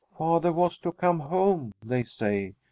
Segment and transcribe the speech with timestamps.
[0.07, 2.55] "Father was to come home," they say.